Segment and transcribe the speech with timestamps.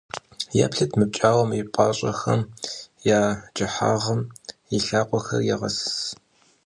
[0.63, 2.41] Еплъыт мы пкӏауэм и пащӏэхэм
[3.19, 3.21] я
[3.55, 4.21] кӏыхьагъым,
[4.75, 5.91] и лъакъуэхэри егъэсыс.